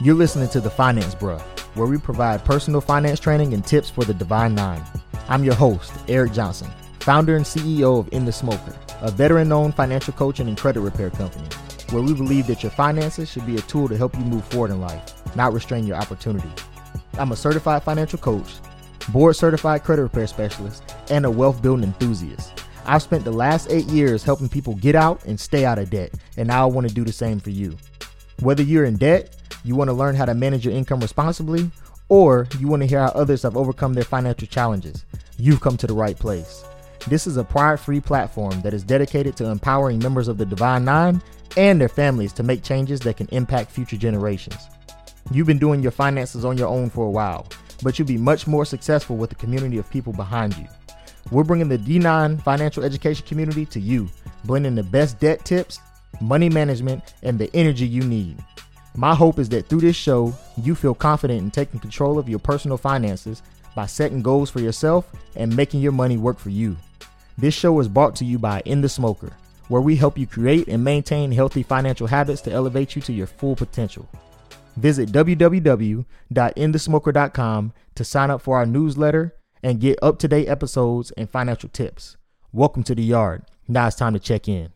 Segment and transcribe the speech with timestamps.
[0.00, 1.40] You're listening to The Finance Bruh,
[1.74, 4.80] where we provide personal finance training and tips for the Divine Nine.
[5.28, 9.74] I'm your host, Eric Johnson, founder and CEO of In the Smoker, a veteran owned
[9.74, 11.48] financial coaching and credit repair company,
[11.90, 14.70] where we believe that your finances should be a tool to help you move forward
[14.70, 15.02] in life,
[15.34, 16.48] not restrain your opportunity.
[17.14, 18.54] I'm a certified financial coach,
[19.08, 22.62] board certified credit repair specialist, and a wealth building enthusiast.
[22.86, 26.14] I've spent the last eight years helping people get out and stay out of debt,
[26.36, 27.76] and now I want to do the same for you.
[28.38, 29.34] Whether you're in debt,
[29.64, 31.70] you want to learn how to manage your income responsibly,
[32.08, 35.04] or you want to hear how others have overcome their financial challenges,
[35.36, 36.64] you've come to the right place.
[37.06, 40.84] This is a pride free platform that is dedicated to empowering members of the Divine
[40.84, 41.22] Nine
[41.56, 44.68] and their families to make changes that can impact future generations.
[45.30, 47.46] You've been doing your finances on your own for a while,
[47.82, 50.66] but you'll be much more successful with a community of people behind you.
[51.30, 54.08] We're bringing the D9 financial education community to you,
[54.44, 55.80] blending the best debt tips,
[56.20, 58.38] money management, and the energy you need.
[58.98, 62.40] My hope is that through this show, you feel confident in taking control of your
[62.40, 63.44] personal finances
[63.76, 66.76] by setting goals for yourself and making your money work for you.
[67.36, 69.32] This show is brought to you by In the Smoker,
[69.68, 73.28] where we help you create and maintain healthy financial habits to elevate you to your
[73.28, 74.08] full potential.
[74.76, 79.32] Visit www.inthesmoker.com to sign up for our newsletter
[79.62, 82.16] and get up to date episodes and financial tips.
[82.52, 83.44] Welcome to the yard.
[83.68, 84.72] Now it's time to check in.